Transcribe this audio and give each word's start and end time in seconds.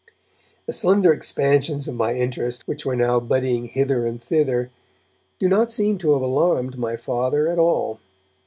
The 0.65 0.73
slender 0.73 1.13
expansions 1.13 1.87
of 1.87 1.93
my 1.93 2.15
interest 2.15 2.67
which 2.67 2.87
were 2.87 2.95
now 2.95 3.19
budding 3.19 3.65
hither 3.65 4.03
and 4.07 4.19
thither 4.19 4.71
do 5.37 5.47
not 5.47 5.69
seem 5.69 5.99
to 5.99 6.13
have 6.13 6.23
alarmed 6.23 6.75
my 6.79 6.97
Father 6.97 7.47
at 7.47 7.59
all. 7.59 7.99